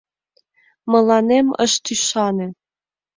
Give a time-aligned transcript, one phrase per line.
[0.91, 2.47] Мыланем ышт ӱшане.